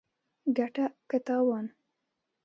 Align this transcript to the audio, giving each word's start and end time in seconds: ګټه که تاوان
ګټه 0.57 0.85
که 1.09 1.17
تاوان 1.25 1.65